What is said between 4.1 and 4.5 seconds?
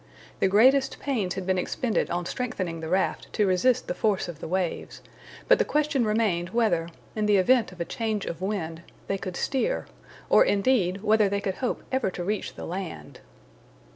of the